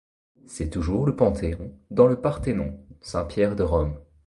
[0.47, 3.99] C'est toujours le Panthéon dans le Parthénon, Saint-Pierre de Rome.